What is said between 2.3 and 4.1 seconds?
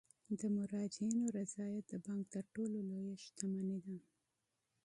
تر ټولو لویه شتمني ده.